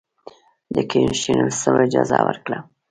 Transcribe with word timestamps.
د 0.73 0.75
کښېنستلو 0.89 1.83
اجازه 1.87 2.17
ورکړه. 2.27 2.57